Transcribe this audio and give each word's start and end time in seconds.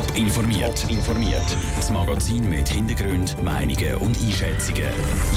Top 0.00 0.16
informiert. 0.16 0.86
informiert. 0.88 1.44
Das 1.76 1.90
Magazin 1.90 2.48
mit 2.48 2.66
Hintergrund, 2.70 3.36
Meinungen 3.42 3.96
und 3.96 4.18
Einschätzungen. 4.18 4.88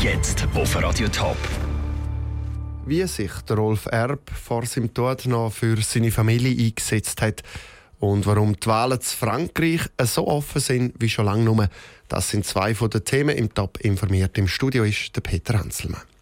Jetzt 0.01 0.47
auf 0.53 0.81
Radio 0.81 1.09
Top. 1.09 1.35
Wie 2.85 3.05
sich 3.05 3.31
der 3.49 3.57
Rolf 3.57 3.87
Erb 3.87 4.29
vor 4.29 4.65
seinem 4.65 4.93
Tod 4.93 5.25
noch 5.25 5.51
für 5.51 5.81
seine 5.81 6.11
Familie 6.11 6.67
eingesetzt 6.67 7.21
hat 7.21 7.43
und 7.99 8.25
warum 8.25 8.57
die 8.57 8.67
Wahlen 8.67 9.01
zu 9.01 9.17
Frankreich 9.17 9.81
so 10.01 10.27
offen 10.27 10.61
sind 10.61 10.93
wie 10.97 11.09
schon 11.09 11.25
lange 11.25 11.43
nur, 11.43 11.67
das 12.07 12.29
sind 12.29 12.45
zwei 12.45 12.73
von 12.73 12.89
den 12.89 13.03
Themen 13.03 13.35
im 13.35 13.53
Top 13.53 13.79
informiert. 13.81 14.37
Im 14.37 14.47
Studio 14.47 14.85
ist 14.85 15.13
der 15.13 15.21
Peter 15.21 15.59
Hanselmann. 15.59 16.12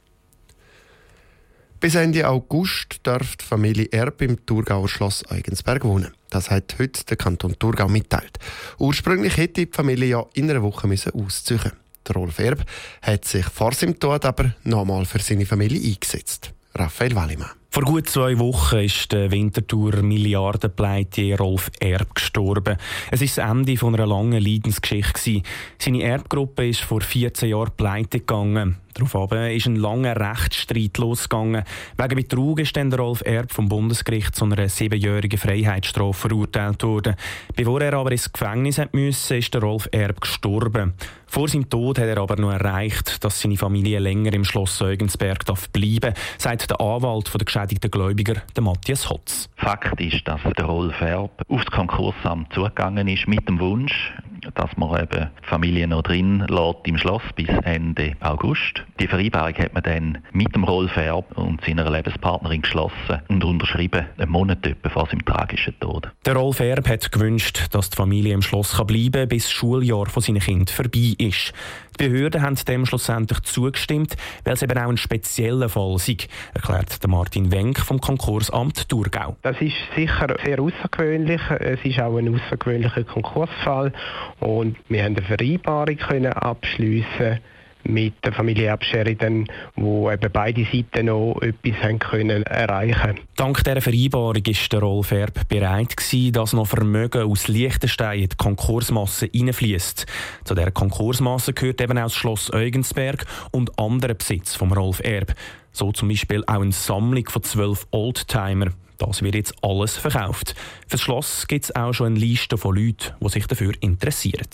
Bis 1.81 1.95
Ende 1.95 2.29
August 2.29 2.99
darf 3.01 3.37
die 3.37 3.43
Familie 3.43 3.87
Erb 3.91 4.21
im 4.21 4.45
Thurgauer 4.45 4.87
Schloss 4.87 5.23
Eugensberg 5.31 5.83
wohnen. 5.83 6.13
Das 6.29 6.51
hat 6.51 6.75
heute 6.77 7.03
der 7.05 7.17
Kanton 7.17 7.57
Thurgau 7.57 7.87
mitteilt. 7.87 8.37
Ursprünglich 8.77 9.35
hätte 9.35 9.65
die 9.65 9.71
Familie 9.71 10.09
ja 10.09 10.25
in 10.35 10.47
einer 10.47 10.61
Woche 10.61 10.87
müssen 10.87 11.11
ausziehen 11.13 11.71
Der 12.07 12.15
Rolf 12.15 12.37
Erb 12.37 12.63
hat 13.01 13.25
sich 13.25 13.47
vor 13.47 13.73
seinem 13.73 13.99
Tod 13.99 14.23
aber 14.25 14.53
nochmal 14.63 15.05
für 15.05 15.17
seine 15.17 15.47
Familie 15.47 15.81
eingesetzt. 15.81 16.53
Raphael 16.75 17.15
Wallimann. 17.15 17.60
Vor 17.73 17.83
gut 17.83 18.09
zwei 18.09 18.37
Wochen 18.37 18.79
ist 18.79 19.13
der 19.13 19.31
Winterthur 19.31 20.01
Milliardenpleite 20.01 21.37
Rolf 21.37 21.71
Erb 21.79 22.15
gestorben. 22.15 22.75
Es 23.11 23.21
ist 23.21 23.37
das 23.37 23.49
Ende 23.49 23.77
von 23.77 23.95
einer 23.95 24.05
langen 24.05 24.43
Leidensgeschichte. 24.43 25.41
Seine 25.77 26.03
Erbgruppe 26.03 26.67
ist 26.67 26.81
vor 26.81 26.99
14 26.99 27.47
Jahren 27.47 27.71
pleite 27.77 28.19
gegangen. 28.19 28.75
Daraufhin 28.93 29.55
ist 29.55 29.67
ein 29.67 29.77
langer 29.77 30.19
Rechtsstreit 30.19 30.97
losgegangen. 30.97 31.63
Wegen 31.97 32.15
Betrug 32.15 32.59
ist 32.59 32.75
dann 32.75 32.89
der 32.89 32.99
Rolf 32.99 33.21
Erb 33.23 33.51
vom 33.51 33.69
Bundesgericht 33.69 34.35
zu 34.35 34.45
einer 34.45 34.67
siebenjährigen 34.67 35.39
Freiheitsstrafe 35.39 36.27
verurteilt 36.27 36.83
worden. 36.83 37.15
Bevor 37.55 37.81
er 37.81 37.93
aber 37.93 38.11
ins 38.11 38.31
Gefängnis 38.31 38.81
musste, 38.91 39.37
ist 39.37 39.53
der 39.53 39.61
Rolf 39.61 39.87
Erb 39.91 40.19
gestorben. 40.19 40.93
Vor 41.25 41.47
seinem 41.47 41.69
Tod 41.69 41.97
hat 41.97 42.07
er 42.07 42.17
aber 42.17 42.35
noch 42.35 42.51
erreicht, 42.51 43.23
dass 43.23 43.39
seine 43.39 43.55
Familie 43.55 43.99
länger 43.99 44.33
im 44.33 44.43
Schloss 44.43 44.77
Seugensberg 44.77 45.45
bleiben 45.71 45.99
darf, 46.01 46.35
sagt 46.37 46.69
der 46.69 46.81
Anwalt 46.81 47.31
der 47.33 47.45
geschädigten 47.61 47.91
Gläubiger, 47.91 48.41
der 48.55 48.63
Matthias 48.63 49.09
Hotz. 49.09 49.49
Fakt 49.55 49.99
ist, 50.01 50.27
dass 50.27 50.41
der 50.57 50.65
Rolf 50.65 50.99
Erb 50.99 51.43
aufs 51.47 51.67
Konkursamt 51.67 52.51
zugegangen 52.53 53.07
ist 53.07 53.27
mit 53.27 53.47
dem 53.47 53.59
Wunsch, 53.59 54.13
dass 54.55 54.75
man 54.77 55.01
eben 55.01 55.29
die 55.43 55.47
Familie 55.47 55.87
noch 55.87 56.03
drin 56.03 56.45
lässt 56.47 56.79
im 56.85 56.97
Schloss 56.97 57.21
bis 57.35 57.49
Ende 57.63 58.13
August. 58.19 58.83
Die 58.99 59.07
Vereinbarung 59.07 59.55
hat 59.55 59.73
man 59.73 59.83
dann 59.83 60.17
mit 60.31 60.53
dem 60.55 60.63
Rolf 60.63 60.95
Erb 60.95 61.37
und 61.37 61.63
seiner 61.65 61.89
Lebenspartnerin 61.89 62.61
geschlossen 62.61 63.21
und 63.27 63.43
unterschrieben, 63.43 64.05
einen 64.17 64.31
Monat 64.31 64.59
vor 64.91 65.07
seinem 65.07 65.25
tragischen 65.25 65.79
Tod. 65.79 66.09
Der 66.25 66.35
Rolf 66.35 66.59
Erb 66.59 66.87
hat 66.87 67.11
gewünscht, 67.11 67.67
dass 67.71 67.89
die 67.89 67.97
Familie 67.97 68.33
im 68.33 68.41
Schloss 68.41 68.71
bleiben 68.85 69.11
kann, 69.11 69.29
bis 69.29 69.43
das 69.43 69.51
Schuljahr 69.51 70.07
von 70.07 70.23
seinen 70.23 70.39
Kindern 70.39 70.67
vorbei 70.67 71.15
ist. 71.17 71.53
Die 71.99 72.07
Behörden 72.07 72.41
haben 72.41 72.55
dem 72.55 72.85
schlussendlich 72.85 73.41
zugestimmt, 73.41 74.15
weil 74.43 74.53
es 74.53 74.61
eben 74.61 74.77
auch 74.77 74.89
ein 74.89 74.97
spezieller 74.97 75.69
Fall 75.69 75.97
sei, 75.97 76.17
erklärt 76.53 76.97
Martin 77.07 77.51
Wenk 77.51 77.79
vom 77.79 77.99
Konkursamt 77.99 78.89
Thurgau. 78.89 79.35
Das 79.41 79.59
ist 79.61 79.75
sicher 79.95 80.35
sehr 80.43 80.59
außergewöhnlich. 80.59 81.41
Es 81.59 81.83
ist 81.83 81.99
auch 81.99 82.17
ein 82.17 82.33
außergewöhnlicher 82.33 83.03
Konkursfall 83.03 83.93
und 84.41 84.75
wir 84.89 85.03
haben 85.03 85.15
eine 85.15 85.25
Vereinbarung 85.25 85.97
können 85.97 86.33
abschließen 86.33 87.39
mit 87.83 88.13
der 88.23 88.33
Familie 88.33 88.71
Absheridan, 88.71 89.47
wo 89.75 90.11
eben 90.11 90.31
beide 90.31 90.65
Seiten 90.65 91.07
noch 91.07 91.39
etwas 91.41 91.81
haben 91.81 91.99
können 91.99 92.43
erreichen 92.43 93.19
Dank 93.35 93.63
dieser 93.63 93.81
Vereinbarung 93.81 94.43
ist 94.45 94.71
der 94.71 94.81
Rolf 94.81 95.11
Erb 95.11 95.47
bereit 95.47 95.97
gewesen, 95.97 96.33
dass 96.33 96.53
noch 96.53 96.67
Vermögen 96.67 97.23
aus 97.23 97.47
Liechtenstein 97.47 98.19
in 98.19 98.29
die 98.29 98.35
Konkursmasse 98.35 99.29
hineinfließt. 99.31 100.05
Zu 100.43 100.53
dieser 100.55 100.71
Konkursmasse 100.71 101.53
gehört 101.53 101.81
eben 101.81 101.97
auch 101.97 102.03
das 102.03 102.15
Schloss 102.15 102.53
Eugensberg 102.53 103.25
und 103.51 103.79
andere 103.79 104.15
Besitz 104.15 104.55
vom 104.55 104.71
Rolf 104.71 105.01
Erb. 105.03 105.33
So 105.71 105.91
zum 105.91 106.09
Beispiel 106.09 106.43
auch 106.45 106.61
eine 106.61 106.71
Sammlung 106.71 107.27
von 107.29 107.43
zwölf 107.43 107.87
Oldtimer. 107.91 108.67
Das 109.01 109.23
wird 109.23 109.33
jetzt 109.33 109.55
alles 109.63 109.97
verkauft. 109.97 110.53
Für 110.83 110.91
das 110.91 111.01
Schloss 111.01 111.47
gibt 111.47 111.65
es 111.65 111.75
auch 111.75 111.91
schon 111.91 112.07
eine 112.07 112.19
Liste 112.19 112.57
von 112.57 112.75
Leuten, 112.75 113.13
die 113.19 113.29
sich 113.29 113.47
dafür 113.47 113.73
interessieren. 113.79 114.47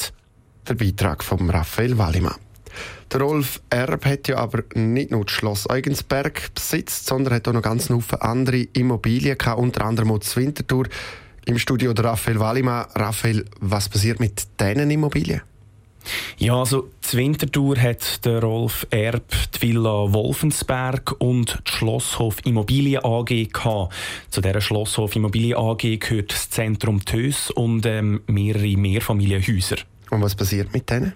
Der 0.68 0.75
Beitrag 0.75 1.22
von 1.22 1.50
Raphael 1.50 1.97
Wallimann. 1.97 2.35
Der 3.12 3.22
Rolf 3.22 3.62
Erb 3.69 4.06
hat 4.06 4.28
ja 4.28 4.38
aber 4.38 4.63
nicht 4.74 5.12
nur 5.12 5.25
das 5.25 5.34
Schloss 5.34 5.69
Eugensberg 5.69 6.53
besitzt, 6.53 7.07
sondern 7.07 7.34
hat 7.34 7.47
auch 7.47 7.53
noch 7.53 7.62
ganz 7.62 7.88
viele 7.88 8.22
andere 8.22 8.68
Immobilien 8.74 9.38
gehabt, 9.38 9.59
unter 9.59 9.86
anderem 9.86 10.12
auch 10.12 10.19
das 10.19 10.36
Winterthur. 10.38 10.88
Im 11.46 11.57
Studio 11.57 11.94
der 11.94 12.06
Raphael 12.06 12.40
Wallimann. 12.40 12.86
Raphael, 12.96 13.46
was 13.59 13.90
passiert 13.90 14.19
mit 14.19 14.47
diesen 14.59 14.91
Immobilien? 14.91 15.41
Ja, 16.38 16.56
also 16.57 16.90
die 17.12 17.18
Winterthur 17.18 17.78
hat 17.78 18.25
der 18.25 18.41
Rolf 18.41 18.85
Erb 18.90 19.23
die 19.56 19.62
Villa 19.62 20.13
Wolfensberg 20.13 21.16
und 21.19 21.59
die 21.68 21.72
Schlosshof 21.72 22.38
Immobilien 22.45 23.03
AG 23.03 23.25
gehabt. 23.25 23.94
Zu 24.29 24.41
dieser 24.41 24.62
Schlosshof 24.62 25.16
Immobilien 25.16 25.57
AG 25.57 26.00
gehört 26.00 26.31
das 26.31 26.50
Zentrum 26.50 27.03
Tös 27.03 27.51
und 27.51 27.85
ähm, 27.85 28.22
mehrere 28.28 28.78
Mehrfamilienhäuser. 28.78 29.78
Und 30.09 30.22
was 30.22 30.35
passiert 30.35 30.73
mit 30.73 30.90
denen? 30.90 31.13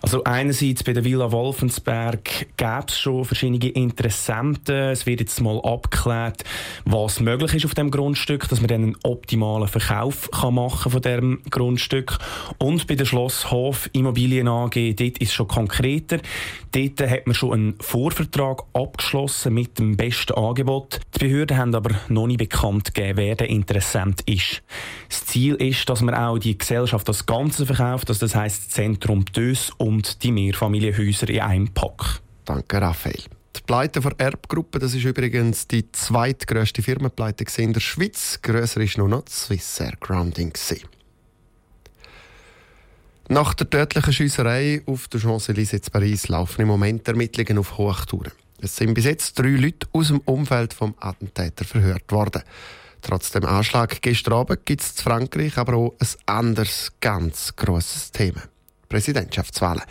Also 0.00 0.22
einerseits 0.24 0.84
bei 0.84 0.92
der 0.92 1.04
Villa 1.04 1.32
Wolfensberg 1.32 2.46
gäbe 2.56 2.84
es 2.86 2.98
schon 2.98 3.24
verschiedene 3.24 3.68
Interessenten. 3.68 4.90
Es 4.90 5.06
wird 5.06 5.20
jetzt 5.20 5.40
mal 5.40 5.60
abgeklärt, 5.60 6.44
was 6.84 7.20
möglich 7.20 7.54
ist 7.54 7.64
auf 7.64 7.74
dem 7.74 7.90
Grundstück, 7.90 8.48
dass 8.48 8.60
man 8.60 8.68
dann 8.68 8.82
einen 8.82 8.96
optimalen 9.02 9.66
Verkauf 9.66 10.30
kann 10.30 10.54
machen 10.54 10.92
von 10.92 11.02
dem 11.02 11.40
Grundstück. 11.50 12.18
Und 12.58 12.86
bei 12.86 12.94
der 12.94 13.06
Schlosshof 13.06 13.90
Immobilien 13.92 14.46
AG, 14.46 14.94
dort 14.94 15.18
ist 15.18 15.28
es 15.28 15.32
schon 15.32 15.48
konkreter. 15.48 16.18
Dort 16.72 17.00
hat 17.00 17.26
man 17.26 17.34
schon 17.34 17.52
einen 17.52 17.74
Vorvertrag 17.80 18.62
abgeschlossen 18.74 19.54
mit 19.54 19.78
dem 19.78 19.96
besten 19.96 20.34
Angebot. 20.34 21.00
Die 21.16 21.26
Behörden 21.26 21.56
haben 21.56 21.74
aber 21.74 21.96
noch 22.08 22.26
nicht 22.26 22.38
bekannt 22.38 22.94
gegeben, 22.94 23.16
wer 23.16 23.34
der 23.34 23.48
Interessent 23.48 24.20
ist. 24.26 24.62
Das 25.08 25.24
Ziel 25.26 25.54
ist, 25.54 25.88
dass 25.88 26.02
man 26.02 26.14
auch 26.14 26.38
die 26.38 26.56
Gesellschaft 26.56 27.08
das 27.08 27.26
Ganze 27.26 27.66
verkauft, 27.66 28.08
also 28.10 28.20
das 28.20 28.34
heißt 28.34 28.70
Zentrum 28.70 29.24
Dös 29.24 29.72
die 30.22 30.32
Mehrfamilienhäuser 30.32 31.28
in 31.28 31.40
einem 31.40 31.68
Pack. 31.74 32.20
Danke, 32.44 32.80
Raphael. 32.80 33.22
Die 33.56 33.60
Pleite 33.66 34.00
der 34.00 34.12
Erbgruppe, 34.18 34.78
das 34.78 34.94
ist 34.94 35.04
übrigens 35.04 35.66
die 35.66 35.90
zweitgrößte 35.90 36.82
Firmenpleite 36.82 37.44
in 37.60 37.72
der 37.72 37.80
Schweiz. 37.80 38.40
Grösser 38.42 38.80
ist 38.80 38.98
nur 38.98 39.08
noch 39.08 39.24
die 39.24 39.32
Swissair 39.32 39.92
Grounding. 40.00 40.52
Nach 43.28 43.52
der 43.54 43.68
tödlichen 43.68 44.12
Schiesserei 44.12 44.82
auf 44.86 45.08
der 45.08 45.20
Champs-Élysées 45.20 45.86
in 45.86 45.92
Paris 45.92 46.28
laufen 46.28 46.62
im 46.62 46.68
Moment 46.68 47.06
Ermittlungen 47.08 47.58
auf 47.58 47.76
Hochtouren. 47.76 48.32
Es 48.60 48.76
sind 48.76 48.94
bis 48.94 49.04
jetzt 49.04 49.38
drei 49.38 49.50
Leute 49.50 49.86
aus 49.92 50.08
dem 50.08 50.20
Umfeld 50.20 50.72
vom 50.72 50.94
Attentäter 50.98 51.64
verhört 51.64 52.10
worden. 52.10 52.42
Trotz 53.02 53.30
dem 53.30 53.44
Anschlag 53.44 54.00
gestern 54.02 54.34
Abend 54.34 54.64
gibt 54.64 54.82
es 54.82 54.90
in 54.92 54.96
Frankreich 54.96 55.58
aber 55.58 55.74
auch 55.74 55.94
ein 55.98 56.08
anderes, 56.26 56.92
ganz 57.00 57.54
grosses 57.54 58.10
Thema. 58.10 58.42
Präsidentschaftswahlen. 58.88 59.82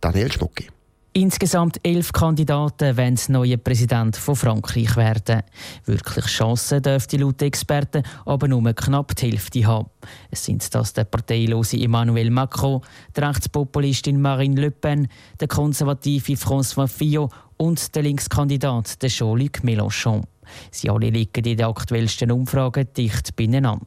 Daniel 0.00 0.30
Schmucki. 0.30 0.68
Insgesamt 1.14 1.78
elf 1.82 2.10
Kandidaten 2.10 2.96
wollen 2.96 3.18
neuer 3.28 3.58
Präsident 3.58 4.16
von 4.16 4.34
Frankreich 4.34 4.96
werden. 4.96 5.42
Wirklich 5.84 6.24
Chancen 6.24 6.80
dürfte 6.80 7.18
laut 7.18 7.42
Experten 7.42 8.02
aber 8.24 8.48
nur 8.48 8.72
knapp 8.72 9.14
die 9.16 9.30
Hälfte 9.30 9.66
haben. 9.66 9.90
Es 10.30 10.46
sind 10.46 10.74
das 10.74 10.94
der 10.94 11.04
parteilose 11.04 11.76
Emmanuel 11.76 12.30
Macron, 12.30 12.80
die 13.14 13.20
Rechtspopulistin 13.20 14.22
Marine 14.22 14.58
Le 14.58 14.70
Pen, 14.70 15.06
der 15.38 15.48
konservative 15.48 16.32
François 16.32 16.88
Fillon 16.88 17.28
und 17.58 17.94
der 17.94 18.04
Linkskandidat 18.04 18.98
Jean-Luc 19.06 19.62
Mélenchon. 19.62 20.22
Sie 20.70 20.90
alle 20.90 21.10
liegen 21.10 21.44
in 21.44 21.56
den 21.56 21.66
aktuellsten 21.66 22.30
Umfragen 22.30 22.88
dicht 22.96 23.36
beieinander. 23.36 23.86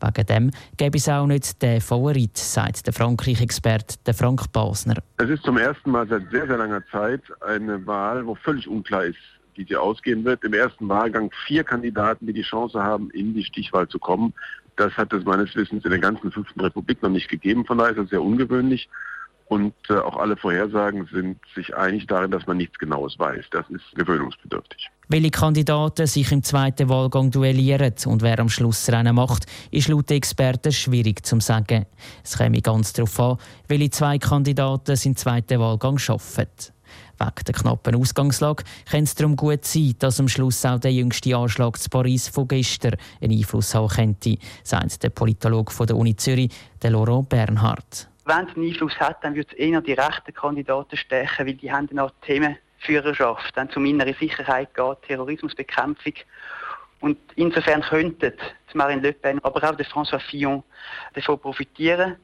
Wegen 0.00 0.26
dem 0.26 0.50
gäbe 0.76 0.98
es 0.98 1.08
auch 1.08 1.26
nicht 1.26 1.60
den 1.62 1.80
Favorit, 1.80 2.36
sagt 2.36 2.86
der 2.86 2.92
Frankreich-Experte 2.92 4.14
Frank 4.14 4.52
Basner. 4.52 4.96
Es 5.18 5.28
ist 5.28 5.42
zum 5.44 5.58
ersten 5.58 5.90
Mal 5.90 6.06
seit 6.08 6.30
sehr, 6.30 6.46
sehr 6.46 6.58
langer 6.58 6.82
Zeit 6.90 7.22
eine 7.40 7.86
Wahl, 7.86 8.26
wo 8.26 8.34
völlig 8.34 8.68
unklar 8.68 9.04
ist, 9.04 9.18
wie 9.54 9.64
sie 9.64 9.76
ausgehen 9.76 10.24
wird. 10.24 10.44
Im 10.44 10.54
ersten 10.54 10.88
Wahlgang 10.88 11.30
vier 11.46 11.64
Kandidaten, 11.64 12.26
die 12.26 12.32
die 12.32 12.42
Chance 12.42 12.82
haben, 12.82 13.10
in 13.10 13.34
die 13.34 13.44
Stichwahl 13.44 13.88
zu 13.88 13.98
kommen. 13.98 14.32
Das 14.76 14.92
hat 14.96 15.12
es 15.12 15.24
meines 15.24 15.54
Wissens 15.54 15.84
in 15.84 15.90
der 15.90 16.00
ganzen 16.00 16.32
fünften 16.32 16.60
Republik 16.60 17.02
noch 17.02 17.10
nicht 17.10 17.28
gegeben. 17.28 17.66
Von 17.66 17.78
daher 17.78 17.92
ist 17.92 17.98
das 17.98 18.10
sehr 18.10 18.22
ungewöhnlich. 18.22 18.88
Und 19.52 19.74
äh, 19.90 19.98
auch 19.98 20.16
alle 20.16 20.34
Vorhersagen 20.34 21.06
sind 21.12 21.38
sich 21.54 21.76
einig 21.76 22.06
darin, 22.06 22.30
dass 22.30 22.46
man 22.46 22.56
nichts 22.56 22.78
Genaues 22.78 23.18
weiß. 23.18 23.44
Das 23.50 23.68
ist 23.68 23.84
gewöhnungsbedürftig. 23.94 24.88
Welche 25.08 25.30
Kandidaten 25.30 26.06
sich 26.06 26.32
im 26.32 26.42
zweiten 26.42 26.88
Wahlgang 26.88 27.30
duellieren 27.30 27.92
und 28.06 28.22
wer 28.22 28.38
am 28.38 28.48
Schluss 28.48 28.88
Rennen 28.88 29.14
macht, 29.14 29.44
ist 29.70 29.88
laut 29.88 30.10
Experten 30.10 30.72
schwierig 30.72 31.26
zu 31.26 31.38
sagen. 31.40 31.84
Es 32.24 32.38
käme 32.38 32.62
ganz 32.62 32.94
darauf 32.94 33.20
an, 33.20 33.36
welche 33.68 33.90
zwei 33.90 34.16
Kandidaten 34.18 34.96
im 35.04 35.16
zweiten 35.16 35.60
Wahlgang 35.60 36.00
arbeiten. 36.08 36.72
Wegen 37.18 37.44
der 37.46 37.54
knappen 37.54 37.94
Ausgangslage 37.94 38.64
könnte 38.90 39.04
es 39.04 39.14
darum 39.16 39.36
gut 39.36 39.66
sein, 39.66 39.94
dass 39.98 40.18
am 40.18 40.28
Schluss 40.28 40.64
auch 40.64 40.80
der 40.80 40.94
jüngste 40.94 41.36
Anschlag 41.36 41.76
zu 41.78 41.90
Paris 41.90 42.28
von 42.28 42.48
gestern 42.48 42.96
einen 43.20 43.36
Einfluss 43.36 43.74
haben 43.74 43.88
könnte, 43.88 44.38
sagt 44.64 45.02
der 45.02 45.10
Politologe 45.10 45.72
von 45.72 45.86
der 45.86 45.96
Uni 45.96 46.16
Zürich, 46.16 46.50
Laurent 46.82 47.28
Bernhardt. 47.28 48.08
Wenn 48.24 48.48
es 48.48 48.56
einen 48.56 48.68
Einfluss 48.68 48.98
hat, 49.00 49.24
dann 49.24 49.34
wird 49.34 49.52
es 49.52 49.58
eher 49.58 49.80
die 49.80 49.94
rechten 49.94 50.32
Kandidaten 50.32 50.96
stechen, 50.96 51.46
weil 51.46 51.54
die 51.54 51.72
haben 51.72 51.88
dann 51.88 51.98
auch 51.98 52.12
Themenführerschaft, 52.24 53.56
es 53.56 53.76
um 53.76 53.84
innere 53.84 54.14
Sicherheit 54.14 54.74
geht, 54.74 55.02
Terrorismusbekämpfung. 55.08 56.14
Und 57.00 57.18
insofern 57.34 57.82
könnten 57.82 58.32
Marine 58.74 59.02
Le 59.02 59.12
Pen, 59.12 59.40
aber 59.42 59.68
auch 59.68 59.74
der 59.74 59.86
François 59.86 60.20
Fillon 60.20 60.62
davon 61.14 61.38
profitieren. 61.40 62.16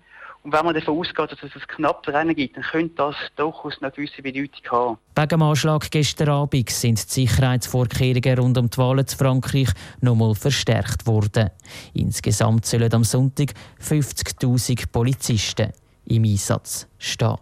Und 0.44 0.52
wenn 0.52 0.64
man 0.64 0.72
davon 0.72 0.98
ausgeht, 0.98 1.32
dass 1.32 1.42
es 1.42 1.54
ein 1.54 1.66
knappes 1.66 2.14
Rennen 2.14 2.34
gibt, 2.34 2.56
dann 2.56 2.62
könnte 2.62 2.94
das 2.94 3.16
durchaus 3.34 3.82
eine 3.82 3.90
gewisse 3.90 4.22
Bedeutung 4.22 4.70
haben. 4.70 4.98
Wegen 5.16 5.28
dem 5.28 5.42
Anschlag 5.42 5.90
gestern 5.90 6.28
Abend 6.28 6.70
sind 6.70 7.04
die 7.04 7.26
Sicherheitsvorkehrungen 7.26 8.38
rund 8.38 8.56
um 8.56 8.70
die 8.70 8.78
Wahlen 8.78 9.06
zu 9.06 9.18
Frankreich 9.18 9.70
nochmal 10.00 10.36
verstärkt 10.36 11.08
worden. 11.08 11.50
Insgesamt 11.92 12.66
sollen 12.66 12.94
am 12.94 13.02
Sonntag 13.02 13.52
50.000 13.82 14.92
Polizisten 14.92 15.72
im 16.08 16.24
Einsatz 16.24 16.86
stehen 16.98 17.36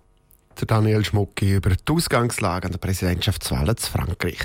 der 0.60 0.66
Daniel 0.66 1.04
Schmucki 1.04 1.54
über 1.54 1.70
die 1.70 1.92
Ausgangslage 1.92 2.66
an 2.66 2.72
der 2.72 2.78
Präsidentschaftswahl 2.78 3.74
zu 3.76 3.90
Frankreich. 3.90 4.38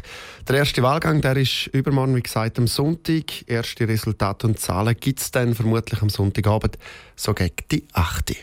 Der 0.47 0.57
erste 0.57 0.83
Wahlgang 0.83 1.21
der 1.21 1.37
ist 1.37 1.67
übermorgen, 1.67 2.15
wie 2.15 2.21
gesagt, 2.21 2.59
am 2.59 2.67
Sonntag. 2.67 3.47
Erste 3.47 3.87
Resultate 3.87 4.47
und 4.47 4.59
Zahlen 4.59 4.95
gibt 4.99 5.19
es 5.19 5.31
dann 5.31 5.55
vermutlich 5.55 6.01
am 6.01 6.09
Sonntagabend, 6.09 6.77
so 7.15 7.33
gegen 7.33 7.55
die 7.71 7.85
8. 7.93 8.35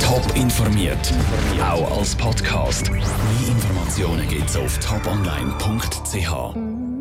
Top 0.00 0.36
informiert, 0.36 1.12
auch 1.60 1.98
als 1.98 2.14
Podcast. 2.14 2.90
Mehr 2.90 3.02
Informationen 3.48 4.26
gibt 4.28 4.48
es 4.48 4.56
auf 4.56 4.78
toponline.ch. 4.78 6.77